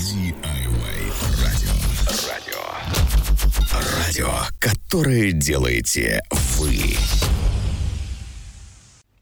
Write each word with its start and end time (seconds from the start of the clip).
DIY 0.00 1.12
радио. 1.42 1.74
Радио. 2.26 2.62
Радио, 3.98 4.30
которое 4.58 5.32
делаете 5.32 6.22
вы. 6.56 6.96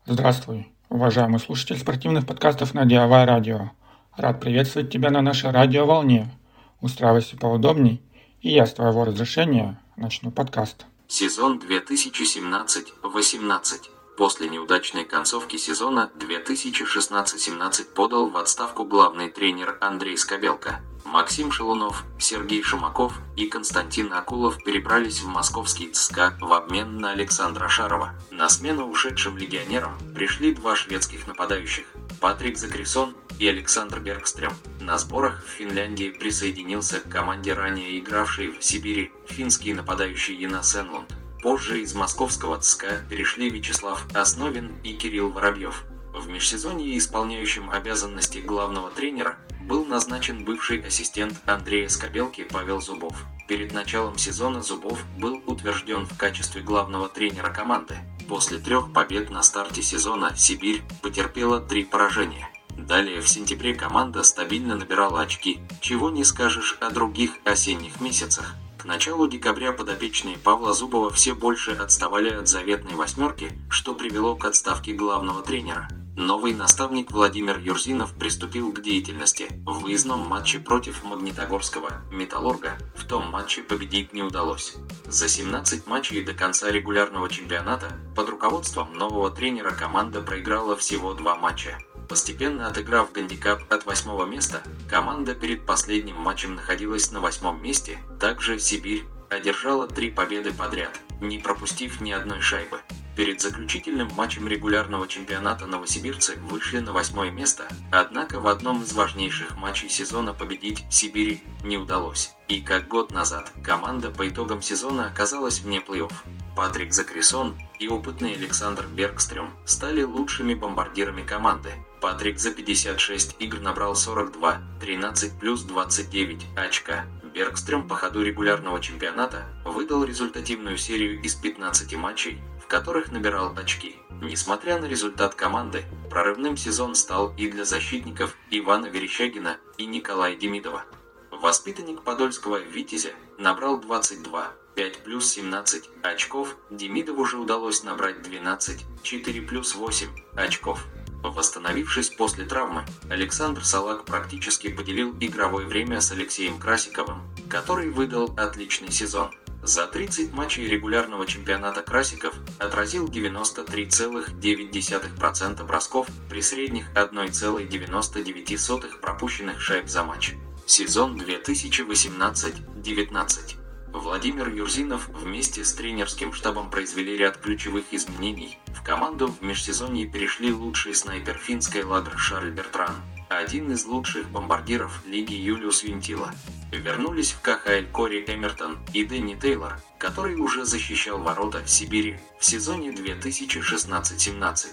Здравствуй, 0.06 0.70
уважаемый 0.88 1.40
слушатель 1.40 1.78
спортивных 1.78 2.26
подкастов 2.26 2.74
на 2.74 2.84
DIY 2.84 3.24
радио. 3.24 3.72
Рад 4.16 4.40
приветствовать 4.40 4.92
тебя 4.92 5.10
на 5.10 5.20
нашей 5.20 5.50
радиоволне. 5.50 6.32
Устраивайся 6.80 7.36
поудобней, 7.36 8.00
и 8.40 8.52
я 8.52 8.64
с 8.64 8.72
твоего 8.72 9.04
разрешения 9.04 9.80
начну 9.96 10.30
подкаст. 10.30 10.86
Сезон 11.08 11.58
2017-18. 11.58 13.97
После 14.18 14.48
неудачной 14.48 15.04
концовки 15.04 15.56
сезона 15.56 16.10
2016-17 16.18 17.84
подал 17.94 18.28
в 18.28 18.36
отставку 18.36 18.84
главный 18.84 19.30
тренер 19.30 19.78
Андрей 19.80 20.18
Скобелко. 20.18 20.80
Максим 21.04 21.52
Шелунов, 21.52 22.02
Сергей 22.18 22.64
Шумаков 22.64 23.14
и 23.36 23.46
Константин 23.46 24.12
Акулов 24.12 24.60
перебрались 24.64 25.20
в 25.20 25.28
московский 25.28 25.92
ЦСКА 25.92 26.36
в 26.40 26.52
обмен 26.52 26.98
на 26.98 27.12
Александра 27.12 27.68
Шарова. 27.68 28.12
На 28.32 28.48
смену 28.48 28.88
ушедшим 28.90 29.38
легионерам 29.38 29.96
пришли 30.16 30.52
два 30.52 30.74
шведских 30.74 31.28
нападающих– 31.28 31.86
Патрик 32.20 32.58
Закрисон 32.58 33.14
и 33.38 33.46
Александр 33.46 34.00
Бергстрем. 34.00 34.52
На 34.80 34.98
сборах 34.98 35.44
в 35.44 35.48
Финляндии 35.48 36.10
присоединился 36.10 36.98
к 36.98 37.08
команде 37.08 37.52
ранее 37.52 37.96
игравшей 38.00 38.48
в 38.48 38.64
Сибири 38.64 39.12
финский 39.28 39.74
нападающий 39.74 40.34
Яна 40.34 40.64
Сенлунд. 40.64 41.14
Позже 41.42 41.82
из 41.82 41.94
московского 41.94 42.58
ЦСКА 42.58 43.04
перешли 43.08 43.48
Вячеслав 43.48 44.04
Основин 44.12 44.72
и 44.82 44.92
Кирилл 44.92 45.30
Воробьев. 45.30 45.84
В 46.12 46.28
межсезонье 46.28 46.98
исполняющим 46.98 47.70
обязанности 47.70 48.38
главного 48.38 48.90
тренера 48.90 49.36
был 49.60 49.84
назначен 49.84 50.44
бывший 50.44 50.80
ассистент 50.80 51.36
Андрея 51.46 51.88
Скобелки 51.88 52.42
Павел 52.42 52.80
Зубов. 52.80 53.14
Перед 53.46 53.72
началом 53.72 54.18
сезона 54.18 54.62
Зубов 54.62 54.98
был 55.16 55.40
утвержден 55.46 56.06
в 56.06 56.16
качестве 56.16 56.60
главного 56.60 57.08
тренера 57.08 57.50
команды. 57.50 57.96
После 58.28 58.58
трех 58.58 58.92
побед 58.92 59.30
на 59.30 59.42
старте 59.42 59.80
сезона 59.80 60.34
Сибирь 60.36 60.82
потерпела 61.02 61.60
три 61.60 61.84
поражения. 61.84 62.50
Далее 62.76 63.20
в 63.20 63.28
сентябре 63.28 63.74
команда 63.74 64.22
стабильно 64.22 64.74
набирала 64.74 65.20
очки, 65.20 65.60
чего 65.80 66.10
не 66.10 66.24
скажешь 66.24 66.76
о 66.80 66.90
других 66.90 67.32
осенних 67.44 68.00
месяцах. 68.00 68.54
К 68.78 68.84
началу 68.84 69.26
декабря 69.26 69.72
подопечные 69.72 70.38
Павла 70.38 70.72
Зубова 70.72 71.10
все 71.10 71.34
больше 71.34 71.72
отставали 71.72 72.30
от 72.30 72.46
заветной 72.46 72.94
восьмерки, 72.94 73.50
что 73.68 73.92
привело 73.92 74.36
к 74.36 74.44
отставке 74.44 74.92
главного 74.92 75.42
тренера. 75.42 75.88
Новый 76.16 76.54
наставник 76.54 77.10
Владимир 77.10 77.58
Юрзинов 77.58 78.14
приступил 78.14 78.72
к 78.72 78.80
деятельности. 78.80 79.48
В 79.66 79.80
выездном 79.80 80.26
матче 80.28 80.60
против 80.60 81.02
Магнитогорского 81.02 82.02
«Металлурга» 82.12 82.78
в 82.94 83.04
том 83.04 83.28
матче 83.30 83.62
победить 83.62 84.12
не 84.12 84.22
удалось. 84.22 84.76
За 85.06 85.28
17 85.28 85.88
матчей 85.88 86.22
до 86.22 86.32
конца 86.32 86.70
регулярного 86.70 87.28
чемпионата 87.28 87.98
под 88.14 88.28
руководством 88.28 88.92
нового 88.94 89.30
тренера 89.30 89.72
команда 89.72 90.20
проиграла 90.20 90.76
всего 90.76 91.14
два 91.14 91.34
матча. 91.34 91.78
Постепенно 92.08 92.66
отыграв 92.66 93.12
гандикап 93.12 93.70
от 93.70 93.84
восьмого 93.84 94.24
места, 94.24 94.62
команда 94.88 95.34
перед 95.34 95.66
последним 95.66 96.16
матчем 96.16 96.54
находилась 96.54 97.10
на 97.12 97.20
восьмом 97.20 97.62
месте. 97.62 97.98
Также 98.18 98.58
Сибирь 98.58 99.04
одержала 99.28 99.86
три 99.86 100.10
победы 100.10 100.52
подряд, 100.52 100.98
не 101.20 101.38
пропустив 101.38 102.00
ни 102.00 102.10
одной 102.10 102.40
шайбы. 102.40 102.80
Перед 103.14 103.40
заключительным 103.40 104.08
матчем 104.14 104.46
регулярного 104.46 105.08
чемпионата 105.08 105.66
новосибирцы 105.66 106.38
вышли 106.38 106.78
на 106.78 106.92
восьмое 106.92 107.32
место, 107.32 107.66
однако 107.90 108.40
в 108.40 108.46
одном 108.46 108.84
из 108.84 108.92
важнейших 108.92 109.56
матчей 109.56 109.90
сезона 109.90 110.32
победить 110.32 110.84
Сибири 110.88 111.42
не 111.64 111.76
удалось. 111.76 112.32
И 112.46 112.60
как 112.62 112.86
год 112.86 113.10
назад, 113.10 113.52
команда 113.62 114.10
по 114.10 114.28
итогам 114.28 114.62
сезона 114.62 115.08
оказалась 115.08 115.60
вне 115.60 115.80
плей-офф. 115.80 116.12
Патрик 116.56 116.92
Закрисон 116.92 117.58
и 117.78 117.88
опытный 117.88 118.34
Александр 118.34 118.86
Бергстрем 118.86 119.50
стали 119.64 120.04
лучшими 120.04 120.54
бомбардирами 120.54 121.22
команды. 121.22 121.72
Патрик 122.00 122.38
за 122.38 122.52
56 122.52 123.36
игр 123.40 123.58
набрал 123.58 123.96
42, 123.96 124.62
13 124.80 125.38
плюс 125.38 125.62
29 125.62 126.46
очка. 126.56 127.06
Бергстрем 127.34 127.88
по 127.88 127.96
ходу 127.96 128.22
регулярного 128.22 128.80
чемпионата 128.80 129.46
выдал 129.64 130.04
результативную 130.04 130.78
серию 130.78 131.20
из 131.20 131.34
15 131.34 131.96
матчей, 131.96 132.38
в 132.62 132.68
которых 132.68 133.10
набирал 133.10 133.52
очки. 133.56 133.96
Несмотря 134.22 134.78
на 134.78 134.86
результат 134.86 135.34
команды, 135.34 135.84
прорывным 136.08 136.56
сезон 136.56 136.94
стал 136.94 137.34
и 137.36 137.50
для 137.50 137.64
защитников 137.64 138.36
Ивана 138.50 138.86
Верещагина 138.86 139.56
и 139.76 139.86
Николая 139.86 140.36
Демидова. 140.36 140.84
Воспитанник 141.32 142.02
подольского 142.02 142.58
«Витязя» 142.60 143.10
набрал 143.38 143.80
22, 143.80 144.52
5 144.74 144.98
плюс 145.02 145.28
17 145.30 145.90
очков, 146.02 146.56
Демидову 146.70 147.24
же 147.24 147.38
удалось 147.38 147.82
набрать 147.82 148.22
12, 148.22 148.84
4 149.02 149.42
плюс 149.42 149.74
8 149.74 150.08
очков. 150.36 150.86
Восстановившись 151.22 152.10
после 152.10 152.44
травмы, 152.44 152.84
Александр 153.10 153.64
Салак 153.64 154.04
практически 154.04 154.68
поделил 154.68 155.16
игровое 155.20 155.66
время 155.66 156.00
с 156.00 156.12
Алексеем 156.12 156.58
Красиковым, 156.58 157.22
который 157.48 157.90
выдал 157.90 158.32
отличный 158.36 158.92
сезон. 158.92 159.32
За 159.62 159.86
30 159.88 160.32
матчей 160.32 160.68
регулярного 160.68 161.26
чемпионата 161.26 161.82
Красиков 161.82 162.34
отразил 162.58 163.08
93,9% 163.08 165.64
бросков 165.64 166.06
при 166.30 166.40
средних 166.40 166.88
1,99 166.94 169.00
пропущенных 169.00 169.60
шайб 169.60 169.88
за 169.88 170.04
матч. 170.04 170.34
Сезон 170.64 171.20
2018-19. 171.20 173.57
Владимир 173.98 174.48
Юрзинов 174.48 175.08
вместе 175.08 175.64
с 175.64 175.72
тренерским 175.74 176.32
штабом 176.32 176.70
произвели 176.70 177.16
ряд 177.16 177.36
ключевых 177.38 177.84
изменений. 177.90 178.56
В 178.68 178.84
команду 178.84 179.26
в 179.26 179.42
межсезонье 179.42 180.06
перешли 180.06 180.52
лучший 180.52 180.94
снайпер 180.94 181.36
финской 181.36 181.82
ладр 181.82 182.16
Шарль 182.16 182.50
Бертран, 182.50 182.94
один 183.28 183.72
из 183.72 183.84
лучших 183.86 184.30
бомбардиров 184.30 185.04
лиги 185.04 185.34
Юлиус 185.34 185.82
Винтила. 185.82 186.32
Вернулись 186.70 187.32
в 187.32 187.40
КХЛ 187.40 187.90
Кори 187.92 188.24
Эмертон 188.28 188.78
и 188.94 189.04
Дэнни 189.04 189.34
Тейлор, 189.34 189.80
который 189.98 190.36
уже 190.36 190.64
защищал 190.64 191.18
ворота 191.18 191.66
Сибири 191.66 192.20
в 192.38 192.44
сезоне 192.44 192.90
2016-17. 192.90 194.66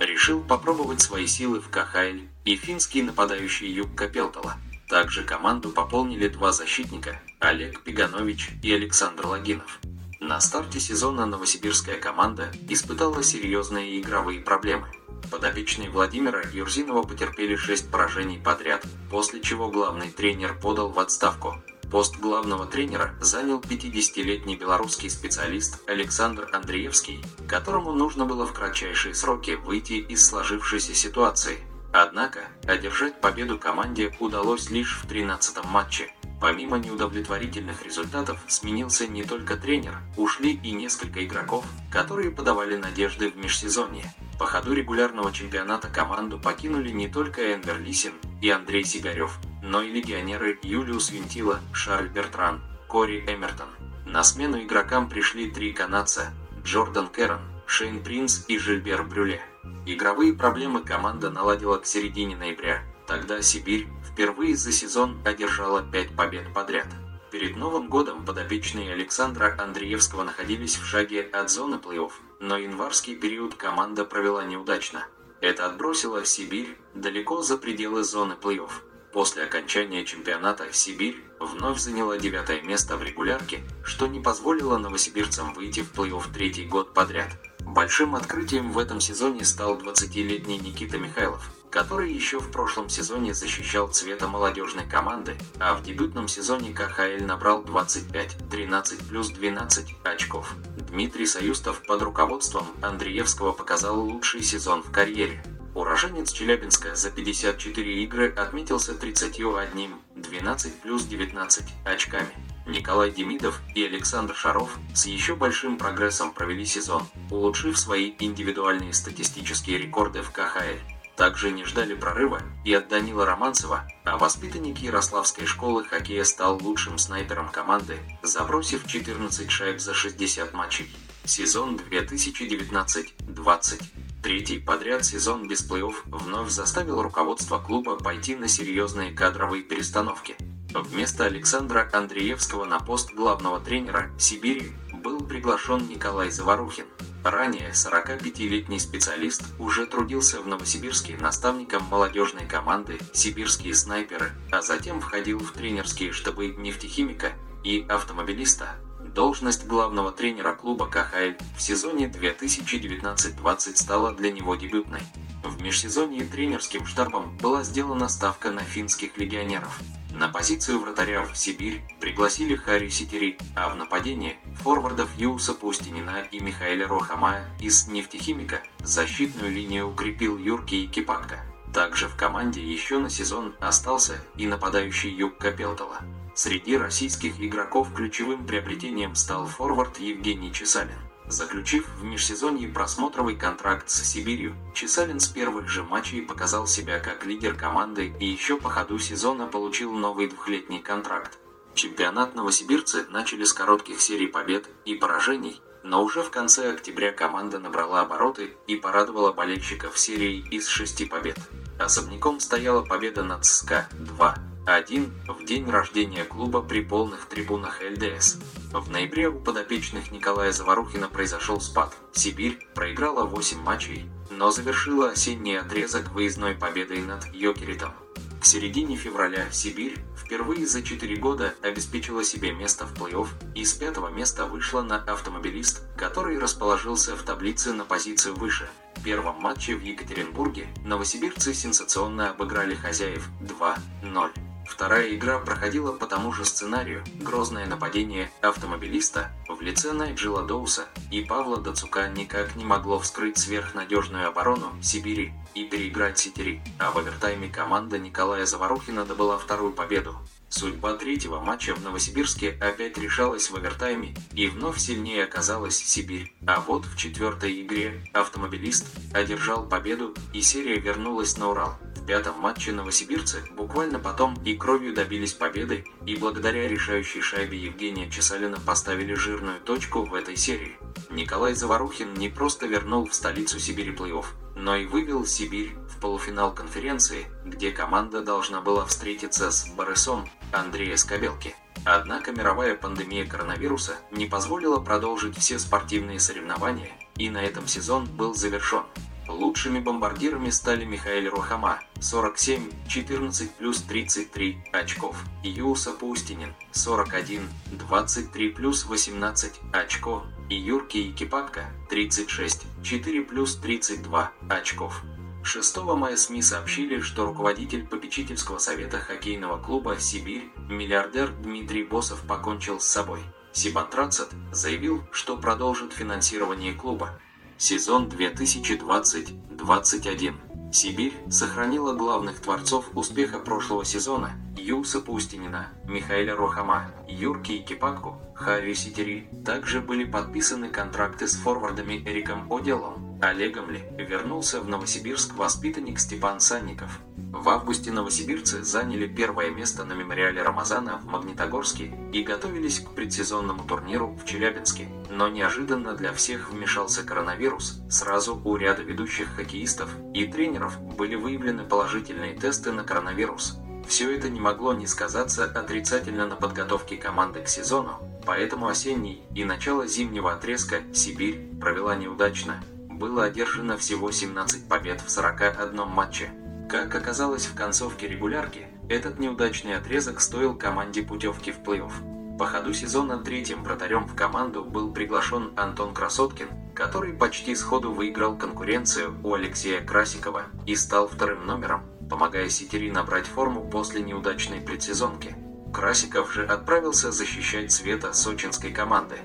Решил 0.00 0.40
попробовать 0.42 1.00
свои 1.00 1.28
силы 1.28 1.60
в 1.60 1.68
КХЛ 1.68 2.18
и 2.44 2.56
финский 2.56 3.02
нападающий 3.02 3.70
Юкка 3.70 4.08
Пелтала. 4.08 4.56
Также 4.88 5.22
команду 5.22 5.70
пополнили 5.70 6.26
два 6.26 6.50
защитника– 6.50 7.20
Олег 7.44 7.82
Пиганович 7.82 8.52
и 8.62 8.72
Александр 8.72 9.26
Логинов. 9.26 9.78
На 10.18 10.40
старте 10.40 10.80
сезона 10.80 11.26
новосибирская 11.26 11.98
команда 12.00 12.50
испытала 12.70 13.22
серьезные 13.22 14.00
игровые 14.00 14.40
проблемы. 14.40 14.88
Подопечные 15.30 15.90
Владимира 15.90 16.40
Юрзинова 16.40 17.02
потерпели 17.02 17.54
6 17.54 17.90
поражений 17.90 18.38
подряд, 18.38 18.86
после 19.10 19.42
чего 19.42 19.68
главный 19.68 20.10
тренер 20.10 20.58
подал 20.58 20.88
в 20.88 20.98
отставку. 20.98 21.56
Пост 21.90 22.16
главного 22.16 22.64
тренера 22.64 23.14
занял 23.20 23.60
50-летний 23.60 24.56
белорусский 24.56 25.10
специалист 25.10 25.86
Александр 25.86 26.48
Андреевский, 26.50 27.22
которому 27.46 27.92
нужно 27.92 28.24
было 28.24 28.46
в 28.46 28.54
кратчайшие 28.54 29.14
сроки 29.14 29.50
выйти 29.50 29.92
из 29.92 30.26
сложившейся 30.26 30.94
ситуации– 30.94 31.58
Однако, 31.96 32.40
одержать 32.66 33.20
победу 33.20 33.56
команде 33.56 34.12
удалось 34.18 34.68
лишь 34.68 34.98
в 34.98 35.06
13-м 35.08 35.64
матче. 35.68 36.10
Помимо 36.44 36.76
неудовлетворительных 36.76 37.82
результатов, 37.84 38.38
сменился 38.48 39.06
не 39.06 39.24
только 39.24 39.56
тренер, 39.56 39.96
ушли 40.18 40.60
и 40.62 40.72
несколько 40.72 41.24
игроков, 41.24 41.64
которые 41.90 42.30
подавали 42.30 42.76
надежды 42.76 43.30
в 43.30 43.36
межсезонье. 43.38 44.12
По 44.38 44.44
ходу 44.44 44.74
регулярного 44.74 45.32
чемпионата 45.32 45.88
команду 45.88 46.38
покинули 46.38 46.90
не 46.90 47.08
только 47.08 47.54
Энвер 47.54 47.80
Лисин 47.80 48.12
и 48.42 48.50
Андрей 48.50 48.84
Сигарев, 48.84 49.38
но 49.62 49.80
и 49.80 49.90
легионеры 49.90 50.58
Юлиус 50.62 51.12
Винтила, 51.12 51.60
Шарль 51.72 52.08
Бертран, 52.08 52.60
Кори 52.88 53.24
Эмертон. 53.26 53.70
На 54.04 54.22
смену 54.22 54.62
игрокам 54.62 55.08
пришли 55.08 55.50
три 55.50 55.72
канадца– 55.72 56.34
Джордан 56.62 57.08
Керрон, 57.08 57.40
Шейн 57.64 58.02
Принц 58.02 58.44
и 58.48 58.58
Жильбер 58.58 59.02
Брюле. 59.02 59.40
Игровые 59.86 60.34
проблемы 60.34 60.82
команда 60.82 61.30
наладила 61.30 61.78
к 61.78 61.86
середине 61.86 62.36
ноября. 62.36 62.82
Тогда 63.06 63.40
Сибирь 63.40 63.88
впервые 64.14 64.54
за 64.54 64.70
сезон 64.70 65.18
одержала 65.24 65.82
5 65.82 66.14
побед 66.14 66.54
подряд. 66.54 66.86
Перед 67.32 67.56
Новым 67.56 67.88
годом 67.88 68.24
подопечные 68.24 68.92
Александра 68.92 69.56
Андреевского 69.58 70.22
находились 70.22 70.76
в 70.76 70.86
шаге 70.86 71.22
от 71.22 71.50
зоны 71.50 71.80
плей-офф, 71.84 72.12
но 72.38 72.56
январский 72.56 73.16
период 73.16 73.56
команда 73.56 74.04
провела 74.04 74.44
неудачно. 74.44 75.04
Это 75.40 75.66
отбросило 75.66 76.24
Сибирь 76.24 76.78
далеко 76.94 77.42
за 77.42 77.58
пределы 77.58 78.04
зоны 78.04 78.36
плей-офф. 78.40 78.70
После 79.12 79.42
окончания 79.42 80.04
чемпионата 80.04 80.72
Сибирь 80.72 81.20
вновь 81.40 81.80
заняла 81.80 82.16
девятое 82.16 82.62
место 82.62 82.96
в 82.96 83.02
регулярке, 83.02 83.64
что 83.82 84.06
не 84.06 84.20
позволило 84.20 84.78
новосибирцам 84.78 85.54
выйти 85.54 85.80
в 85.80 85.92
плей-офф 85.92 86.32
третий 86.32 86.66
год 86.66 86.94
подряд. 86.94 87.30
Большим 87.62 88.14
открытием 88.14 88.70
в 88.70 88.78
этом 88.78 89.00
сезоне 89.00 89.44
стал 89.44 89.76
20-летний 89.76 90.58
Никита 90.58 90.98
Михайлов, 90.98 91.50
который 91.74 92.12
еще 92.12 92.38
в 92.38 92.52
прошлом 92.52 92.88
сезоне 92.88 93.34
защищал 93.34 93.88
цвета 93.88 94.28
молодежной 94.28 94.86
команды, 94.86 95.36
а 95.58 95.74
в 95.74 95.82
дебютном 95.82 96.28
сезоне 96.28 96.72
КХЛ 96.72 97.24
набрал 97.24 97.64
25, 97.64 98.48
13 98.48 99.08
плюс 99.08 99.30
12 99.30 99.96
очков. 100.04 100.54
Дмитрий 100.88 101.26
Союстов 101.26 101.82
под 101.84 102.02
руководством 102.02 102.68
Андреевского 102.80 103.50
показал 103.50 103.98
лучший 103.98 104.44
сезон 104.44 104.84
в 104.84 104.92
карьере. 104.92 105.42
Уроженец 105.74 106.30
Челябинска 106.30 106.94
за 106.94 107.10
54 107.10 108.04
игры 108.04 108.32
отметился 108.32 108.94
31, 108.94 109.96
12 110.14 110.80
плюс 110.80 111.02
19 111.02 111.64
очками. 111.84 112.30
Николай 112.68 113.10
Демидов 113.10 113.60
и 113.74 113.84
Александр 113.84 114.36
Шаров 114.36 114.78
с 114.94 115.06
еще 115.06 115.34
большим 115.34 115.76
прогрессом 115.76 116.30
провели 116.30 116.64
сезон, 116.64 117.02
улучшив 117.32 117.76
свои 117.76 118.14
индивидуальные 118.20 118.92
статистические 118.92 119.78
рекорды 119.78 120.22
в 120.22 120.30
КХЛ. 120.30 120.94
Также 121.16 121.52
не 121.52 121.64
ждали 121.64 121.94
прорыва 121.94 122.42
и 122.64 122.74
от 122.74 122.88
Данила 122.88 123.24
Романцева, 123.24 123.88
а 124.04 124.18
воспитанник 124.18 124.78
Ярославской 124.78 125.46
школы 125.46 125.84
хоккея 125.84 126.24
стал 126.24 126.60
лучшим 126.60 126.98
снайпером 126.98 127.50
команды, 127.50 127.98
забросив 128.22 128.84
14 128.86 129.50
шайб 129.50 129.80
за 129.80 129.94
60 129.94 130.52
матчей. 130.52 130.92
Сезон 131.24 131.76
2019-20. 131.76 133.82
Третий 134.22 134.58
подряд 134.58 135.04
сезон 135.04 135.46
без 135.46 135.68
плей-офф 135.68 135.94
вновь 136.06 136.50
заставил 136.50 137.00
руководство 137.00 137.58
клуба 137.58 137.96
пойти 137.96 138.34
на 138.34 138.48
серьезные 138.48 139.12
кадровые 139.12 139.62
перестановки. 139.62 140.36
Вместо 140.74 141.26
Александра 141.26 141.88
Андреевского 141.92 142.64
на 142.64 142.80
пост 142.80 143.14
главного 143.14 143.60
тренера 143.60 144.10
Сибири 144.18 144.72
был 144.92 145.20
приглашен 145.20 145.86
Николай 145.88 146.30
Заварухин. 146.30 146.86
Ранее 147.24 147.70
45-летний 147.70 148.78
специалист 148.78 149.42
уже 149.58 149.86
трудился 149.86 150.42
в 150.42 150.46
Новосибирске 150.46 151.16
наставником 151.16 151.82
молодежной 151.84 152.44
команды 152.44 152.98
«Сибирские 153.14 153.74
снайперы», 153.74 154.32
а 154.52 154.60
затем 154.60 155.00
входил 155.00 155.38
в 155.38 155.52
тренерские 155.52 156.12
штабы 156.12 156.48
нефтехимика 156.48 157.32
и 157.64 157.86
автомобилиста. 157.88 158.74
Должность 159.14 159.66
главного 159.66 160.12
тренера 160.12 160.54
клуба 160.54 160.86
КХЛ 160.86 161.42
в 161.56 161.62
сезоне 161.62 162.08
2019-20 162.08 163.76
стала 163.76 164.12
для 164.12 164.30
него 164.30 164.54
дебютной. 164.54 165.00
В 165.42 165.62
межсезонье 165.62 166.26
тренерским 166.26 166.84
штабом 166.84 167.38
была 167.38 167.64
сделана 167.64 168.08
ставка 168.08 168.50
на 168.50 168.60
финских 168.60 169.16
легионеров. 169.16 169.80
На 170.14 170.28
позицию 170.28 170.78
вратаря 170.78 171.24
в 171.24 171.36
Сибирь 171.36 171.82
пригласили 171.98 172.54
Харри 172.54 172.88
Ситери, 172.88 173.36
а 173.56 173.68
в 173.68 173.76
нападении– 173.76 174.38
форвардов 174.62 175.10
Юуса 175.18 175.54
Пустинина 175.54 176.20
и 176.30 176.38
Михаэля 176.38 176.86
Рохамая 176.86 177.50
из 177.58 177.88
«Нефтехимика» 177.88 178.62
защитную 178.78 179.52
линию 179.52 179.90
укрепил 179.90 180.38
Юрки 180.38 180.86
Кипатко. 180.86 181.40
Также 181.72 182.06
в 182.06 182.14
команде 182.14 182.62
еще 182.62 182.98
на 182.98 183.10
сезон 183.10 183.56
остался 183.58 184.24
и 184.36 184.46
нападающий 184.46 185.10
Юг 185.10 185.36
Капелтала. 185.38 185.98
Среди 186.36 186.76
российских 186.76 187.40
игроков 187.40 187.92
ключевым 187.92 188.46
приобретением 188.46 189.16
стал 189.16 189.48
форвард 189.48 189.98
Евгений 189.98 190.52
Чесалин. 190.52 191.03
Заключив 191.26 191.88
в 191.98 192.04
межсезонье 192.04 192.68
просмотровый 192.68 193.34
контракт 193.34 193.88
с 193.88 194.02
Сибирью, 194.02 194.54
Чесалин 194.74 195.20
с 195.20 195.26
первых 195.26 195.68
же 195.68 195.82
матчей 195.82 196.20
показал 196.20 196.66
себя 196.66 197.00
как 197.00 197.24
лидер 197.24 197.54
команды 197.54 198.14
и 198.20 198.26
еще 198.26 198.58
по 198.58 198.68
ходу 198.68 198.98
сезона 198.98 199.46
получил 199.46 199.92
новый 199.92 200.28
двухлетний 200.28 200.80
контракт. 200.80 201.38
Чемпионат 201.74 202.34
новосибирцы 202.34 203.06
начали 203.08 203.44
с 203.44 203.52
коротких 203.52 204.00
серий 204.00 204.28
побед 204.28 204.68
и 204.84 204.94
поражений, 204.94 205.60
но 205.82 206.04
уже 206.04 206.22
в 206.22 206.30
конце 206.30 206.72
октября 206.72 207.10
команда 207.10 207.58
набрала 207.58 208.02
обороты 208.02 208.54
и 208.66 208.76
порадовала 208.76 209.32
болельщиков 209.32 209.98
серией 209.98 210.46
из 210.50 210.68
шести 210.68 211.06
побед. 211.06 211.38
Особняком 211.78 212.38
стояла 212.38 212.82
победа 212.82 213.24
над 213.24 213.44
СКА 213.44 213.88
2 213.92 214.34
один 214.66 215.12
в 215.28 215.44
день 215.44 215.68
рождения 215.68 216.24
клуба 216.24 216.62
при 216.62 216.82
полных 216.82 217.26
трибунах 217.26 217.80
ЛДС. 217.82 218.38
В 218.74 218.90
ноябре 218.90 219.28
у 219.28 219.38
подопечных 219.38 220.10
Николая 220.10 220.50
Заварухина 220.50 221.06
произошел 221.08 221.60
спад. 221.60 221.94
Сибирь 222.12 222.58
проиграла 222.74 223.24
8 223.24 223.60
матчей, 223.60 224.10
но 224.30 224.50
завершила 224.50 225.10
осенний 225.10 225.54
отрезок 225.54 226.10
выездной 226.10 226.56
победой 226.56 227.00
над 227.00 227.32
Йокеритом. 227.32 227.92
К 228.40 228.44
середине 228.44 228.96
февраля 228.96 229.48
Сибирь 229.52 230.00
впервые 230.16 230.66
за 230.66 230.82
4 230.82 231.16
года 231.16 231.54
обеспечила 231.62 232.24
себе 232.24 232.50
место 232.50 232.84
в 232.84 232.94
плей-офф 232.94 233.28
и 233.54 233.64
с 233.64 233.74
пятого 233.74 234.08
места 234.08 234.44
вышла 234.44 234.82
на 234.82 234.96
автомобилист, 235.04 235.84
который 235.96 236.36
расположился 236.36 237.14
в 237.14 237.22
таблице 237.22 237.72
на 237.72 237.84
позицию 237.84 238.34
выше. 238.34 238.68
В 238.96 239.04
первом 239.04 239.36
матче 239.36 239.76
в 239.76 239.84
Екатеринбурге 239.84 240.66
новосибирцы 240.84 241.54
сенсационно 241.54 242.30
обыграли 242.30 242.74
хозяев 242.74 243.28
2-0. 243.40 244.32
Вторая 244.66 245.14
игра 245.14 245.38
проходила 245.38 245.92
по 245.92 246.06
тому 246.06 246.32
же 246.32 246.44
сценарию. 246.44 247.04
Грозное 247.20 247.66
нападение 247.66 248.30
автомобилиста 248.40 249.30
в 249.48 249.60
лице 249.60 249.92
Найджела 249.92 250.42
Доуса 250.42 250.86
и 251.10 251.22
Павла 251.22 251.58
Дацука 251.58 252.08
никак 252.08 252.56
не 252.56 252.64
могло 252.64 252.98
вскрыть 252.98 253.38
сверхнадежную 253.38 254.28
оборону 254.28 254.72
Сибири 254.82 255.32
и 255.54 255.64
переиграть 255.64 256.18
Ситери, 256.18 256.62
а 256.78 256.90
в 256.90 256.98
овертайме 256.98 257.48
команда 257.48 257.98
Николая 257.98 258.46
Заварухина 258.46 259.04
добыла 259.04 259.38
вторую 259.38 259.72
победу. 259.72 260.16
Судьба 260.48 260.94
третьего 260.94 261.40
матча 261.40 261.74
в 261.74 261.82
Новосибирске 261.82 262.56
опять 262.60 262.96
решалась 262.96 263.50
в 263.50 263.56
овертайме, 263.56 264.14
и 264.32 264.46
вновь 264.46 264.78
сильнее 264.78 265.24
оказалась 265.24 265.76
Сибирь. 265.76 266.32
А 266.46 266.60
вот 266.60 266.84
в 266.86 266.96
четвертой 266.96 267.62
игре 267.62 268.08
автомобилист 268.12 268.86
одержал 269.12 269.66
победу, 269.66 270.14
и 270.32 270.42
серия 270.42 270.78
вернулась 270.78 271.36
на 271.36 271.50
Урал 271.50 271.76
пятом 272.06 272.38
матче 272.40 272.72
новосибирцы 272.72 273.42
буквально 273.52 273.98
потом 273.98 274.34
и 274.44 274.54
кровью 274.56 274.94
добились 274.94 275.32
победы, 275.32 275.84
и 276.06 276.16
благодаря 276.16 276.68
решающей 276.68 277.20
шайбе 277.20 277.58
Евгения 277.58 278.10
Чесалина 278.10 278.58
поставили 278.60 279.14
жирную 279.14 279.60
точку 279.60 280.02
в 280.02 280.14
этой 280.14 280.36
серии. 280.36 280.76
Николай 281.10 281.54
Заварухин 281.54 282.14
не 282.14 282.28
просто 282.28 282.66
вернул 282.66 283.08
в 283.08 283.14
столицу 283.14 283.58
Сибири 283.58 283.92
плей-офф, 283.92 284.26
но 284.56 284.76
и 284.76 284.86
вывел 284.86 285.26
Сибирь 285.26 285.74
в 285.88 286.00
полуфинал 286.00 286.54
конференции, 286.54 287.26
где 287.44 287.70
команда 287.70 288.22
должна 288.22 288.60
была 288.60 288.84
встретиться 288.84 289.50
с 289.50 289.66
Борисом 289.68 290.28
Андрея 290.52 290.96
Скобелки. 290.96 291.54
Однако 291.84 292.32
мировая 292.32 292.74
пандемия 292.74 293.26
коронавируса 293.26 293.96
не 294.10 294.26
позволила 294.26 294.80
продолжить 294.80 295.36
все 295.36 295.58
спортивные 295.58 296.18
соревнования, 296.18 296.90
и 297.16 297.28
на 297.28 297.42
этом 297.42 297.66
сезон 297.66 298.06
был 298.06 298.34
завершен. 298.34 298.84
Лучшими 299.28 299.80
бомбардирами 299.80 300.50
стали 300.50 300.84
Михаил 300.84 301.30
Рухама 301.30 301.80
47, 302.04 302.70
14 302.86 303.50
плюс 303.52 303.80
33 303.80 304.58
очков, 304.72 305.16
Юса 305.42 305.92
Пустинин 305.92 306.52
41, 306.72 307.48
23 307.72 308.50
плюс 308.50 308.84
18 308.84 309.60
очков, 309.72 310.22
и 310.50 310.54
Юрки 310.54 310.98
Якипатко 310.98 311.64
36, 311.88 312.66
4 312.82 313.22
плюс 313.22 313.56
32 313.56 314.32
очков. 314.50 315.02
6 315.42 315.76
мая 315.78 316.16
СМИ 316.16 316.42
сообщили, 316.42 317.00
что 317.00 317.24
руководитель 317.24 317.86
попечительского 317.86 318.58
совета 318.58 318.98
хоккейного 318.98 319.56
клуба 319.56 319.98
«Сибирь» 319.98 320.52
миллиардер 320.68 321.32
Дмитрий 321.32 321.84
Босов 321.84 322.20
покончил 322.28 322.80
с 322.80 322.86
собой. 322.86 323.20
Сибантрацет 323.52 324.28
заявил, 324.52 325.02
что 325.10 325.38
продолжит 325.38 325.94
финансирование 325.94 326.74
клуба. 326.74 327.18
Сезон 327.56 328.08
2020-21. 328.08 330.34
Сибирь 330.74 331.14
сохранила 331.30 331.94
главных 331.94 332.40
творцов 332.40 332.86
успеха 332.96 333.38
прошлого 333.38 333.84
сезона 333.84 334.32
Юса 334.56 335.00
Пустинина, 335.00 335.68
Михаила 335.84 336.36
Рохама, 336.36 336.90
Юрки 337.06 337.58
Кипатку, 337.58 338.20
Харри 338.34 338.74
Ситери. 338.74 339.28
Также 339.46 339.80
были 339.80 340.04
подписаны 340.04 340.70
контракты 340.70 341.28
с 341.28 341.36
форвардами 341.36 342.02
Эриком 342.04 342.52
Оделом, 342.52 343.03
Олегом 343.20 343.70
Ли. 343.70 343.82
Вернулся 343.98 344.60
в 344.60 344.68
Новосибирск 344.68 345.34
воспитанник 345.36 345.98
Степан 345.98 346.40
Санников. 346.40 347.00
В 347.16 347.48
августе 347.48 347.90
новосибирцы 347.90 348.62
заняли 348.62 349.06
первое 349.06 349.50
место 349.50 349.84
на 349.84 349.92
мемориале 349.92 350.42
Рамазана 350.42 350.98
в 350.98 351.06
Магнитогорске 351.06 351.92
и 352.12 352.22
готовились 352.22 352.80
к 352.80 352.90
предсезонному 352.90 353.64
турниру 353.64 354.16
в 354.22 354.24
Челябинске. 354.24 354.88
Но 355.10 355.28
неожиданно 355.28 355.94
для 355.94 356.12
всех 356.12 356.50
вмешался 356.50 357.02
коронавирус. 357.02 357.80
Сразу 357.90 358.40
у 358.44 358.56
ряда 358.56 358.82
ведущих 358.82 359.34
хоккеистов 359.34 359.90
и 360.14 360.26
тренеров 360.26 360.80
были 360.80 361.14
выявлены 361.14 361.64
положительные 361.64 362.34
тесты 362.34 362.72
на 362.72 362.84
коронавирус. 362.84 363.58
Все 363.86 364.14
это 364.14 364.30
не 364.30 364.40
могло 364.40 364.72
не 364.72 364.86
сказаться 364.86 365.44
отрицательно 365.44 366.26
на 366.26 366.36
подготовке 366.36 366.96
команды 366.96 367.42
к 367.42 367.48
сезону, 367.48 367.98
поэтому 368.24 368.68
осенний 368.68 369.22
и 369.34 369.44
начало 369.44 369.86
зимнего 369.86 370.32
отрезка 370.32 370.80
Сибирь 370.92 371.50
провела 371.60 371.94
неудачно. 371.94 372.62
Было 372.94 373.24
одержано 373.24 373.76
всего 373.76 374.12
17 374.12 374.68
побед 374.68 375.00
в 375.00 375.10
41 375.10 375.84
матче. 375.88 376.30
Как 376.70 376.94
оказалось 376.94 377.46
в 377.46 377.56
концовке 377.56 378.06
регулярки, 378.06 378.68
этот 378.88 379.18
неудачный 379.18 379.76
отрезок 379.76 380.20
стоил 380.20 380.54
команде 380.54 381.02
путевки 381.02 381.50
в 381.50 381.58
плей-офф. 381.58 382.38
По 382.38 382.46
ходу 382.46 382.72
сезона 382.72 383.18
третьим 383.18 383.64
вратарем 383.64 384.06
в 384.06 384.14
команду 384.14 384.64
был 384.64 384.92
приглашен 384.92 385.52
Антон 385.56 385.92
Красоткин, 385.92 386.46
который 386.72 387.12
почти 387.14 387.56
сходу 387.56 387.92
выиграл 387.92 388.36
конкуренцию 388.36 389.18
у 389.24 389.34
Алексея 389.34 389.84
Красикова 389.84 390.44
и 390.64 390.76
стал 390.76 391.08
вторым 391.08 391.46
номером, 391.46 391.82
помогая 392.08 392.48
Ситери 392.48 392.92
набрать 392.92 393.26
форму 393.26 393.68
после 393.68 394.02
неудачной 394.02 394.60
предсезонки. 394.60 395.34
Красиков 395.72 396.32
же 396.32 396.46
отправился 396.46 397.10
защищать 397.10 397.72
цвета 397.72 398.12
сочинской 398.12 398.70
команды. 398.70 399.16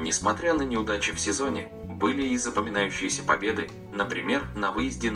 Несмотря 0.00 0.54
на 0.54 0.62
неудачи 0.62 1.12
в 1.12 1.20
сезоне, 1.20 1.70
были 1.98 2.22
и 2.28 2.36
запоминающиеся 2.36 3.22
победы, 3.24 3.68
например, 3.92 4.44
на 4.54 4.70
выезде 4.70 5.12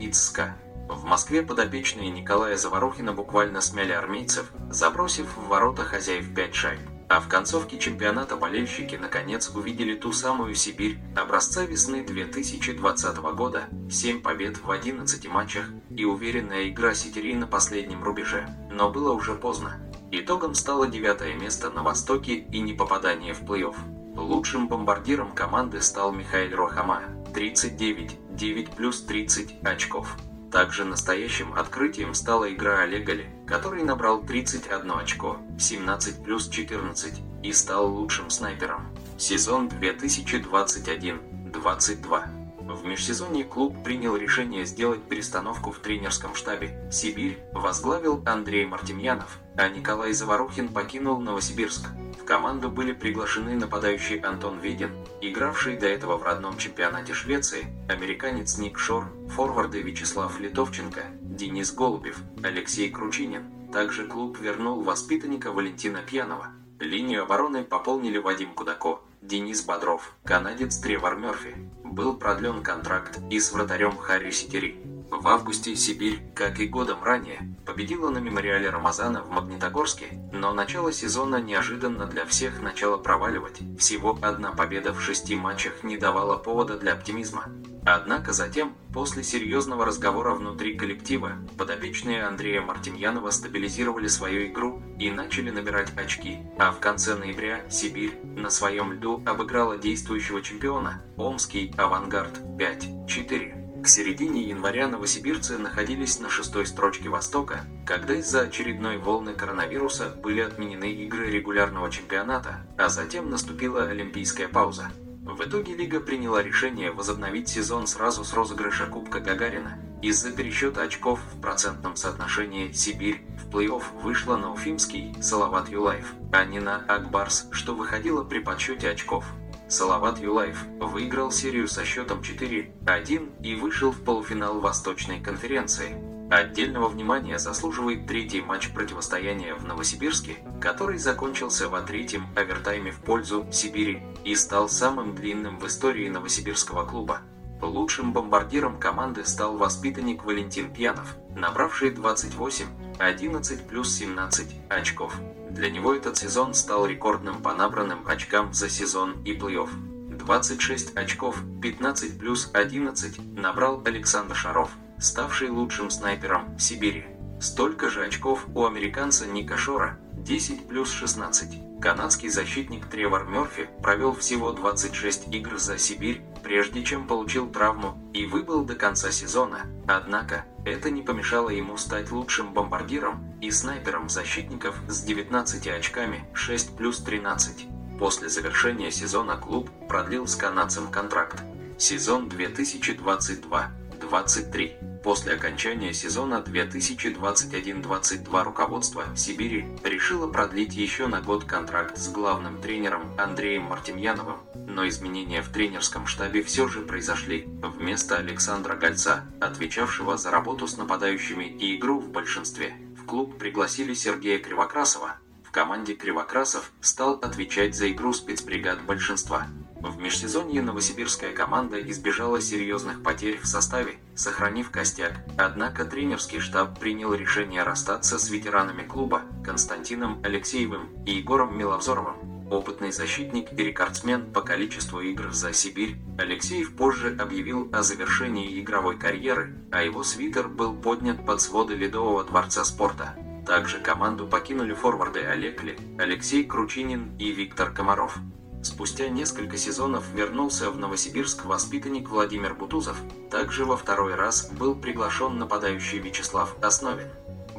и 0.00 0.10
ЦСКА. 0.12 0.56
В 0.88 1.04
Москве 1.04 1.42
подопечные 1.42 2.10
Николая 2.10 2.56
Заварухина 2.56 3.12
буквально 3.12 3.60
смяли 3.60 3.92
армейцев, 3.92 4.50
забросив 4.70 5.26
в 5.36 5.48
ворота 5.48 5.82
хозяев 5.82 6.34
5 6.34 6.54
шайб. 6.54 6.80
А 7.08 7.20
в 7.20 7.28
концовке 7.28 7.78
чемпионата 7.78 8.36
болельщики 8.36 8.94
наконец 8.94 9.50
увидели 9.54 9.94
ту 9.94 10.12
самую 10.12 10.54
Сибирь 10.54 10.98
образца 11.16 11.64
весны 11.64 12.04
2020 12.04 13.16
года, 13.34 13.64
7 13.90 14.20
побед 14.20 14.62
в 14.62 14.70
11 14.70 15.26
матчах 15.28 15.70
и 15.90 16.04
уверенная 16.04 16.68
игра 16.68 16.94
Ситери 16.94 17.34
на 17.34 17.46
последнем 17.46 18.04
рубеже. 18.04 18.46
Но 18.70 18.90
было 18.90 19.12
уже 19.12 19.34
поздно. 19.34 19.80
Итогом 20.10 20.54
стало 20.54 20.86
девятое 20.86 21.34
место 21.34 21.70
на 21.70 21.82
Востоке 21.82 22.34
и 22.34 22.60
не 22.60 22.74
попадание 22.74 23.32
в 23.32 23.42
плей-офф. 23.42 23.97
Лучшим 24.18 24.66
бомбардиром 24.66 25.30
команды 25.30 25.80
стал 25.80 26.10
Михаил 26.10 26.56
Рохама, 26.56 27.02
39, 27.34 28.18
9 28.30 28.70
плюс 28.72 29.02
30 29.02 29.62
очков. 29.62 30.16
Также 30.50 30.84
настоящим 30.84 31.54
открытием 31.54 32.14
стала 32.14 32.52
игра 32.52 32.80
Олегали, 32.80 33.30
который 33.46 33.84
набрал 33.84 34.20
31 34.20 34.90
очко, 34.90 35.36
17 35.60 36.24
плюс 36.24 36.48
14, 36.48 37.14
и 37.44 37.52
стал 37.52 37.94
лучшим 37.94 38.28
снайпером. 38.28 38.88
Сезон 39.18 39.68
2021-22. 39.68 42.22
В 42.58 42.84
межсезонье 42.84 43.44
клуб 43.44 43.84
принял 43.84 44.16
решение 44.16 44.66
сделать 44.66 45.04
перестановку 45.04 45.70
в 45.70 45.78
тренерском 45.78 46.34
штабе. 46.34 46.90
Сибирь 46.90 47.38
возглавил 47.52 48.20
Андрей 48.26 48.66
Мартемьянов, 48.66 49.38
а 49.56 49.68
Николай 49.68 50.12
Заварухин 50.12 50.70
покинул 50.70 51.20
Новосибирск. 51.20 51.86
В 52.18 52.24
команду 52.24 52.68
были 52.68 52.92
приглашены 52.92 53.54
нападающий 53.54 54.18
Антон 54.18 54.58
Ведин, 54.58 54.90
игравший 55.20 55.76
до 55.76 55.86
этого 55.86 56.18
в 56.18 56.24
родном 56.24 56.58
чемпионате 56.58 57.14
Швеции, 57.14 57.66
американец 57.88 58.58
Ник 58.58 58.78
Шор, 58.78 59.06
форварды 59.28 59.80
Вячеслав 59.80 60.38
Литовченко, 60.40 61.04
Денис 61.22 61.72
Голубев, 61.72 62.18
Алексей 62.42 62.90
Кручинин. 62.90 63.44
Также 63.72 64.06
клуб 64.06 64.38
вернул 64.40 64.82
воспитанника 64.82 65.52
Валентина 65.52 66.00
Пьянова. 66.02 66.48
Линию 66.80 67.22
обороны 67.22 67.64
пополнили 67.64 68.18
Вадим 68.18 68.52
Кудако, 68.52 69.00
Денис 69.22 69.62
Бодров, 69.62 70.14
канадец 70.24 70.78
Тревор 70.78 71.16
Мерфи. 71.16 71.54
Был 71.84 72.16
продлен 72.16 72.62
контракт 72.62 73.18
и 73.30 73.38
с 73.38 73.52
вратарем 73.52 73.96
Харри 73.96 74.30
Ситери. 74.30 74.80
В 75.10 75.26
августе 75.26 75.74
Сибирь, 75.74 76.20
как 76.34 76.60
и 76.60 76.66
годом 76.66 77.02
ранее, 77.02 77.54
победила 77.64 78.10
на 78.10 78.18
мемориале 78.18 78.68
Рамазана 78.68 79.22
в 79.22 79.30
Магнитогорске, 79.30 80.20
но 80.32 80.52
начало 80.52 80.92
сезона 80.92 81.36
неожиданно 81.36 82.06
для 82.06 82.26
всех 82.26 82.60
начало 82.60 82.98
проваливать. 82.98 83.58
Всего 83.78 84.18
одна 84.20 84.52
победа 84.52 84.92
в 84.92 85.00
шести 85.00 85.34
матчах 85.34 85.82
не 85.82 85.96
давала 85.96 86.36
повода 86.36 86.78
для 86.78 86.92
оптимизма. 86.92 87.46
Однако 87.86 88.32
затем, 88.32 88.74
после 88.92 89.22
серьезного 89.22 89.86
разговора 89.86 90.34
внутри 90.34 90.76
коллектива, 90.76 91.32
подопечные 91.56 92.24
Андрея 92.24 92.60
Мартемьянова 92.60 93.30
стабилизировали 93.30 94.08
свою 94.08 94.46
игру 94.48 94.82
и 94.98 95.10
начали 95.10 95.50
набирать 95.50 95.96
очки, 95.96 96.38
а 96.58 96.70
в 96.70 96.80
конце 96.80 97.14
ноября 97.14 97.62
Сибирь 97.70 98.18
на 98.22 98.50
своем 98.50 98.92
льду 98.92 99.22
обыграла 99.24 99.78
действующего 99.78 100.42
чемпиона 100.42 101.02
Омский 101.16 101.72
Авангард 101.78 102.38
5-4. 102.58 103.67
К 103.82 103.86
середине 103.86 104.42
января 104.42 104.88
новосибирцы 104.88 105.56
находились 105.56 106.18
на 106.18 106.28
шестой 106.28 106.66
строчке 106.66 107.08
Востока, 107.08 107.60
когда 107.86 108.14
из-за 108.14 108.42
очередной 108.42 108.98
волны 108.98 109.34
коронавируса 109.34 110.08
были 110.08 110.40
отменены 110.40 110.92
игры 110.92 111.30
регулярного 111.30 111.90
чемпионата, 111.90 112.66
а 112.76 112.88
затем 112.88 113.30
наступила 113.30 113.84
олимпийская 113.84 114.48
пауза. 114.48 114.90
В 115.22 115.40
итоге 115.42 115.76
Лига 115.76 116.00
приняла 116.00 116.42
решение 116.42 116.90
возобновить 116.90 117.48
сезон 117.48 117.86
сразу 117.86 118.24
с 118.24 118.32
розыгрыша 118.32 118.86
Кубка 118.86 119.20
Гагарина. 119.20 119.78
Из-за 120.02 120.32
пересчета 120.32 120.82
очков 120.82 121.20
в 121.32 121.40
процентном 121.40 121.96
соотношении 121.96 122.72
Сибирь 122.72 123.22
в 123.36 123.48
плей-офф 123.54 124.00
вышла 124.02 124.36
на 124.36 124.52
Уфимский 124.52 125.14
Салават 125.22 125.68
Юлаев, 125.68 126.14
а 126.32 126.44
не 126.44 126.60
на 126.60 126.78
Акбарс, 126.88 127.48
что 127.52 127.74
выходило 127.74 128.24
при 128.24 128.40
подсчете 128.40 128.90
очков. 128.90 129.24
Салават 129.68 130.18
Юлаев 130.18 130.64
выиграл 130.80 131.30
серию 131.30 131.68
со 131.68 131.84
счетом 131.84 132.20
4-1 132.20 133.42
и 133.42 133.54
вышел 133.54 133.90
в 133.90 134.02
полуфинал 134.02 134.60
Восточной 134.60 135.20
конференции. 135.20 135.94
Отдельного 136.30 136.88
внимания 136.88 137.38
заслуживает 137.38 138.06
третий 138.06 138.40
матч 138.40 138.72
противостояния 138.72 139.54
в 139.54 139.64
Новосибирске, 139.66 140.36
который 140.60 140.98
закончился 140.98 141.68
во 141.68 141.82
третьем 141.82 142.26
овертайме 142.34 142.92
в 142.92 143.00
пользу 143.00 143.46
Сибири 143.52 144.02
и 144.24 144.34
стал 144.34 144.70
самым 144.70 145.14
длинным 145.14 145.58
в 145.58 145.66
истории 145.66 146.08
новосибирского 146.08 146.86
клуба. 146.86 147.20
Лучшим 147.60 148.12
бомбардиром 148.12 148.78
команды 148.78 149.24
стал 149.24 149.56
воспитанник 149.56 150.24
Валентин 150.24 150.72
Пьянов, 150.72 151.16
набравший 151.34 151.90
28, 151.90 152.66
11 152.98 153.66
плюс 153.66 153.96
17 153.96 154.46
очков. 154.68 155.14
Для 155.50 155.70
него 155.70 155.94
этот 155.94 156.16
сезон 156.16 156.54
стал 156.54 156.86
рекордным 156.86 157.42
по 157.42 157.54
набранным 157.54 158.06
очкам 158.06 158.52
за 158.52 158.68
сезон 158.68 159.22
и 159.24 159.32
плей-офф. 159.32 159.70
26 160.18 160.96
очков, 160.96 161.36
15 161.62 162.18
плюс 162.18 162.50
11 162.52 163.36
набрал 163.36 163.82
Александр 163.84 164.36
Шаров, 164.36 164.70
ставший 164.98 165.48
лучшим 165.48 165.90
снайпером 165.90 166.58
Сибири. 166.58 167.06
Столько 167.40 167.88
же 167.88 168.04
очков 168.04 168.46
у 168.54 168.66
американца 168.66 169.26
Ника 169.26 169.56
Шора, 169.56 169.98
10 170.12 170.66
плюс 170.66 170.90
16. 170.90 171.80
Канадский 171.80 172.28
защитник 172.28 172.86
Тревор 172.86 173.24
Мерфи 173.28 173.68
провел 173.80 174.12
всего 174.12 174.52
26 174.52 175.32
игр 175.32 175.56
за 175.58 175.78
Сибирь, 175.78 176.20
прежде 176.42 176.82
чем 176.82 177.06
получил 177.06 177.50
травму 177.50 177.96
и 178.12 178.26
выбыл 178.26 178.64
до 178.64 178.74
конца 178.74 179.10
сезона. 179.10 179.66
Однако, 179.86 180.44
это 180.64 180.90
не 180.90 181.02
помешало 181.02 181.50
ему 181.50 181.76
стать 181.76 182.10
лучшим 182.10 182.52
бомбардиром 182.52 183.34
и 183.40 183.50
снайпером 183.50 184.08
защитников 184.08 184.76
с 184.88 185.02
19 185.02 185.66
очками 185.68 186.24
6 186.34 186.76
плюс 186.76 186.98
13. 186.98 187.66
После 187.98 188.28
завершения 188.28 188.90
сезона 188.90 189.36
клуб 189.36 189.70
продлил 189.88 190.26
с 190.26 190.36
канадцем 190.36 190.90
контракт. 190.90 191.42
Сезон 191.78 192.28
2022-23. 192.28 195.00
После 195.02 195.34
окончания 195.34 195.92
сезона 195.92 196.42
2021-22 196.46 198.44
руководство 198.44 199.04
Сибири 199.16 199.66
решило 199.84 200.30
продлить 200.30 200.74
еще 200.74 201.06
на 201.06 201.20
год 201.20 201.44
контракт 201.44 201.96
с 201.96 202.10
главным 202.10 202.60
тренером 202.60 203.14
Андреем 203.16 203.64
Мартемьяновым, 203.64 204.38
но 204.78 204.86
изменения 204.86 205.42
в 205.42 205.48
тренерском 205.48 206.06
штабе 206.06 206.40
все 206.40 206.68
же 206.68 206.82
произошли. 206.82 207.48
Вместо 207.62 208.16
Александра 208.16 208.76
Гольца, 208.76 209.24
отвечавшего 209.40 210.16
за 210.16 210.30
работу 210.30 210.68
с 210.68 210.76
нападающими 210.76 211.46
и 211.46 211.76
игру 211.76 211.98
в 211.98 212.10
большинстве, 212.10 212.76
в 212.96 213.04
клуб 213.04 213.36
пригласили 213.38 213.92
Сергея 213.92 214.38
Кривокрасова. 214.38 215.16
В 215.42 215.50
команде 215.50 215.94
Кривокрасов 215.94 216.70
стал 216.80 217.14
отвечать 217.14 217.74
за 217.74 217.90
игру 217.90 218.12
спецбригад 218.12 218.80
большинства. 218.82 219.48
В 219.80 219.98
межсезонье 219.98 220.62
новосибирская 220.62 221.32
команда 221.32 221.80
избежала 221.90 222.40
серьезных 222.40 223.02
потерь 223.02 223.40
в 223.40 223.46
составе, 223.48 223.96
сохранив 224.14 224.70
костяк. 224.70 225.24
Однако 225.36 225.86
тренерский 225.86 226.38
штаб 226.38 226.78
принял 226.78 227.12
решение 227.14 227.64
расстаться 227.64 228.16
с 228.16 228.30
ветеранами 228.30 228.84
клуба 228.86 229.22
Константином 229.44 230.20
Алексеевым 230.22 231.02
и 231.04 231.16
Егором 231.16 231.58
Миловзоровым. 231.58 232.37
Опытный 232.50 232.92
защитник 232.92 233.52
и 233.52 233.62
рекордсмен 233.62 234.32
по 234.32 234.40
количеству 234.40 235.00
игр 235.00 235.32
за 235.32 235.52
Сибирь, 235.52 235.96
Алексеев 236.16 236.74
позже 236.74 237.14
объявил 237.18 237.68
о 237.72 237.82
завершении 237.82 238.58
игровой 238.58 238.98
карьеры, 238.98 239.54
а 239.70 239.82
его 239.82 240.02
свитер 240.02 240.48
был 240.48 240.74
поднят 240.74 241.26
под 241.26 241.42
своды 241.42 241.74
Ледового 241.74 242.24
дворца 242.24 242.64
спорта. 242.64 243.14
Также 243.46 243.80
команду 243.80 244.26
покинули 244.26 244.72
форварды 244.72 245.20
Олег 245.20 245.62
Ли, 245.62 245.76
Алексей 245.98 246.44
Кручинин 246.44 247.16
и 247.18 247.32
Виктор 247.32 247.70
Комаров. 247.70 248.16
Спустя 248.62 249.08
несколько 249.08 249.56
сезонов 249.56 250.04
вернулся 250.14 250.70
в 250.70 250.78
Новосибирск 250.78 251.44
воспитанник 251.44 252.08
Владимир 252.08 252.54
Бутузов. 252.54 252.96
Также 253.30 253.64
во 253.64 253.76
второй 253.76 254.14
раз 254.14 254.50
был 254.50 254.74
приглашен 254.74 255.38
нападающий 255.38 255.98
Вячеслав 255.98 256.56
Основин. 256.62 257.08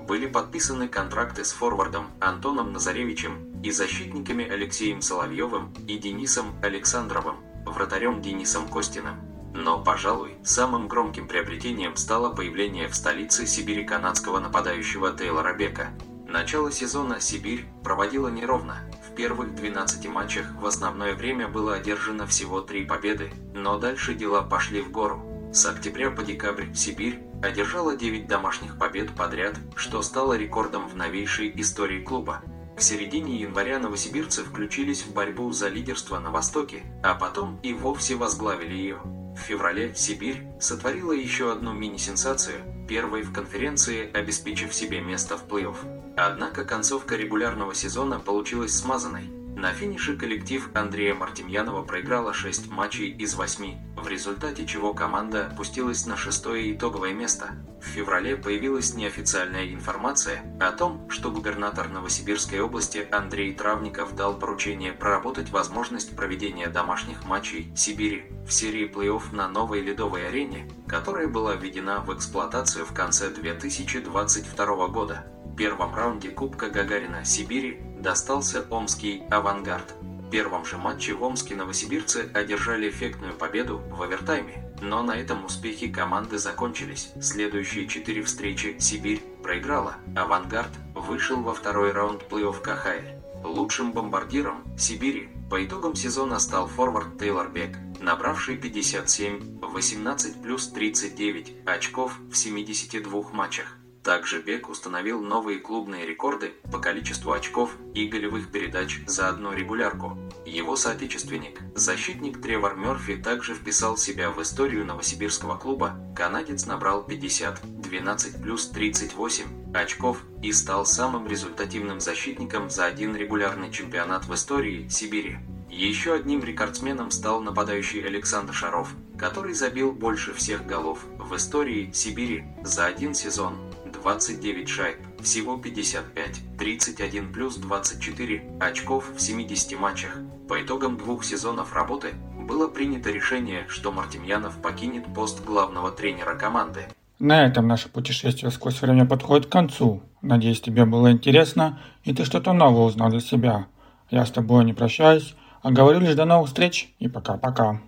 Были 0.09 0.25
подписаны 0.25 0.87
контракты 0.87 1.45
с 1.45 1.51
форвардом 1.51 2.07
Антоном 2.19 2.73
Назаревичем 2.73 3.61
и 3.61 3.69
защитниками 3.69 4.43
Алексеем 4.43 5.03
Соловьевым 5.03 5.71
и 5.87 5.99
Денисом 5.99 6.55
Александровым, 6.63 7.35
вратарем 7.63 8.19
Денисом 8.19 8.67
Костиным. 8.69 9.21
Но, 9.53 9.83
пожалуй, 9.83 10.35
самым 10.43 10.87
громким 10.87 11.27
приобретением 11.27 11.95
стало 11.95 12.33
появление 12.33 12.87
в 12.87 12.95
столице 12.95 13.45
Сибири 13.45 13.85
канадского 13.85 14.39
нападающего 14.39 15.11
Тейлора 15.11 15.53
Бека. 15.53 15.89
Начало 16.27 16.71
сезона 16.71 17.19
Сибирь 17.19 17.67
проводила 17.83 18.29
неровно. 18.29 18.79
В 19.07 19.13
первых 19.13 19.53
12 19.53 20.07
матчах 20.07 20.47
в 20.59 20.65
основное 20.65 21.13
время 21.13 21.47
было 21.47 21.75
одержано 21.75 22.25
всего 22.25 22.61
3 22.61 22.85
победы, 22.85 23.31
но 23.53 23.77
дальше 23.77 24.15
дела 24.15 24.41
пошли 24.41 24.81
в 24.81 24.89
гору. 24.89 25.28
С 25.51 25.65
октября 25.65 26.11
по 26.11 26.21
декабрь 26.21 26.71
Сибирь 26.75 27.23
одержала 27.41 27.95
9 27.95 28.27
домашних 28.27 28.77
побед 28.77 29.15
подряд, 29.15 29.55
что 29.75 30.03
стало 30.03 30.37
рекордом 30.37 30.87
в 30.87 30.95
новейшей 30.95 31.51
истории 31.59 32.03
клуба. 32.03 32.43
К 32.77 32.81
середине 32.81 33.35
января 33.35 33.79
новосибирцы 33.79 34.43
включились 34.43 35.01
в 35.01 35.11
борьбу 35.11 35.51
за 35.51 35.67
лидерство 35.67 36.19
на 36.19 36.29
Востоке, 36.29 36.83
а 37.01 37.15
потом 37.15 37.59
и 37.63 37.73
вовсе 37.73 38.13
возглавили 38.13 38.75
ее. 38.75 38.99
В 39.35 39.39
феврале 39.39 39.95
Сибирь 39.95 40.43
сотворила 40.59 41.13
еще 41.13 41.51
одну 41.51 41.73
мини-сенсацию, 41.73 42.85
первой 42.87 43.23
в 43.23 43.33
конференции, 43.33 44.07
обеспечив 44.13 44.71
себе 44.71 45.01
место 45.01 45.35
в 45.35 45.47
плей-офф. 45.47 46.13
Однако 46.15 46.63
концовка 46.63 47.15
регулярного 47.15 47.73
сезона 47.73 48.19
получилась 48.19 48.75
смазанной. 48.75 49.38
На 49.59 49.73
финише 49.73 50.15
коллектив 50.15 50.69
Андрея 50.73 51.13
Мартемьянова 51.13 51.83
проиграла 51.83 52.33
6 52.33 52.71
матчей 52.71 53.09
из 53.09 53.35
8, 53.35 53.97
в 53.97 54.07
результате 54.07 54.65
чего 54.65 54.93
команда 54.93 55.47
опустилась 55.47 56.05
на 56.05 56.15
шестое 56.15 56.73
итоговое 56.73 57.11
место. 57.11 57.49
В 57.81 57.85
феврале 57.85 58.37
появилась 58.37 58.93
неофициальная 58.93 59.73
информация 59.73 60.43
о 60.61 60.71
том, 60.71 61.09
что 61.09 61.29
губернатор 61.29 61.89
Новосибирской 61.89 62.61
области 62.61 63.05
Андрей 63.11 63.53
Травников 63.53 64.15
дал 64.15 64.39
поручение 64.39 64.93
проработать 64.93 65.49
возможность 65.49 66.15
проведения 66.15 66.67
домашних 66.67 67.25
матчей 67.25 67.69
Сибири 67.75 68.31
в 68.47 68.53
серии 68.53 68.89
плей-офф 68.89 69.35
на 69.35 69.49
новой 69.49 69.81
ледовой 69.81 70.29
арене, 70.29 70.71
которая 70.87 71.27
была 71.27 71.55
введена 71.55 71.99
в 71.99 72.15
эксплуатацию 72.15 72.85
в 72.85 72.93
конце 72.93 73.29
2022 73.29 74.87
года. 74.87 75.25
Первом 75.59 75.93
раунде 75.93 76.29
Кубка 76.29 76.69
Гагарина 76.69 77.25
Сибири 77.25 77.81
достался 77.99 78.65
омский 78.69 79.23
«Авангард». 79.29 79.93
В 80.01 80.29
первом 80.29 80.63
же 80.63 80.77
матче 80.77 81.13
в 81.13 81.21
Омске 81.21 81.53
новосибирцы 81.53 82.31
одержали 82.33 82.89
эффектную 82.89 83.33
победу 83.33 83.81
в 83.91 84.01
овертайме, 84.01 84.73
но 84.81 85.03
на 85.03 85.17
этом 85.17 85.43
успехи 85.43 85.91
команды 85.91 86.37
закончились. 86.37 87.11
Следующие 87.21 87.89
четыре 87.89 88.23
встречи 88.23 88.77
Сибирь 88.79 89.21
проиграла, 89.43 89.97
«Авангард» 90.15 90.71
вышел 90.95 91.41
во 91.41 91.53
второй 91.53 91.91
раунд 91.91 92.23
плей-офф 92.29 92.61
КХЛ. 92.61 93.45
Лучшим 93.45 93.91
бомбардиром 93.91 94.63
Сибири 94.77 95.27
по 95.49 95.61
итогам 95.61 95.93
сезона 95.93 96.39
стал 96.39 96.67
форвард 96.67 97.19
Тейлор 97.19 97.49
Бек, 97.49 97.75
набравший 97.99 98.55
57, 98.55 99.59
18 99.59 100.41
плюс 100.41 100.69
39 100.69 101.53
очков 101.65 102.17
в 102.31 102.35
72 102.37 103.31
матчах. 103.33 103.78
Также 104.09 104.41
Бек 104.41 104.69
установил 104.69 105.21
новые 105.21 105.59
клубные 105.59 106.03
рекорды 106.07 106.55
по 106.71 106.79
количеству 106.79 107.31
очков 107.31 107.75
и 107.93 108.07
голевых 108.07 108.51
передач 108.51 109.01
за 109.05 109.29
одну 109.29 109.53
регулярку. 109.53 110.17
Его 110.47 110.75
соотечественник, 110.75 111.59
защитник 111.75 112.41
Тревор 112.41 112.75
Мёрфи, 112.75 113.17
также 113.17 113.53
вписал 113.53 113.97
себя 113.97 114.31
в 114.31 114.41
историю 114.41 114.83
новосибирского 114.83 115.57
клуба. 115.57 115.95
Канадец 116.15 116.65
набрал 116.65 117.03
50, 117.03 117.81
12 117.83 118.41
плюс 118.41 118.69
38 118.69 119.75
очков 119.75 120.23
и 120.41 120.51
стал 120.53 120.87
самым 120.87 121.27
результативным 121.27 121.99
защитником 121.99 122.71
за 122.71 122.85
один 122.85 123.15
регулярный 123.15 123.71
чемпионат 123.71 124.25
в 124.25 124.33
истории 124.33 124.87
Сибири. 124.87 125.37
Еще 125.69 126.15
одним 126.15 126.43
рекордсменом 126.43 127.11
стал 127.11 127.41
нападающий 127.41 128.03
Александр 128.03 128.55
Шаров, 128.55 128.89
который 129.19 129.53
забил 129.53 129.91
больше 129.91 130.33
всех 130.33 130.65
голов 130.65 130.97
в 131.19 131.35
истории 131.35 131.91
Сибири 131.93 132.45
за 132.63 132.87
один 132.87 133.13
сезон 133.13 133.68
29 134.01 134.69
шайб, 134.69 134.97
всего 135.21 135.57
55, 135.57 136.57
31 136.57 137.33
плюс 137.33 137.55
24 137.57 138.43
очков 138.59 139.11
в 139.15 139.19
70 139.19 139.79
матчах. 139.79 140.17
По 140.47 140.61
итогам 140.61 140.97
двух 140.97 141.23
сезонов 141.23 141.73
работы 141.73 142.13
было 142.47 142.67
принято 142.67 143.11
решение, 143.11 143.65
что 143.67 143.91
Мартемьянов 143.91 144.61
покинет 144.61 145.13
пост 145.13 145.43
главного 145.45 145.91
тренера 145.91 146.35
команды. 146.35 146.81
На 147.19 147.45
этом 147.45 147.67
наше 147.67 147.89
путешествие 147.89 148.49
сквозь 148.49 148.81
время 148.81 149.05
подходит 149.05 149.47
к 149.47 149.51
концу. 149.51 150.01
Надеюсь, 150.21 150.61
тебе 150.61 150.85
было 150.85 151.11
интересно 151.11 151.79
и 152.03 152.13
ты 152.13 152.25
что-то 152.25 152.53
новое 152.53 152.85
узнал 152.85 153.09
для 153.09 153.19
себя. 153.19 153.67
Я 154.09 154.25
с 154.25 154.31
тобой 154.31 154.65
не 154.65 154.73
прощаюсь, 154.73 155.35
а 155.61 155.71
говорю 155.71 155.99
лишь 155.99 156.15
до 156.15 156.25
новых 156.25 156.47
встреч 156.47 156.93
и 156.99 157.07
пока-пока. 157.07 157.81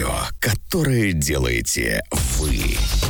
Радио, 0.00 0.14
которое 0.40 1.12
делаете 1.12 2.02
вы. 2.38 3.09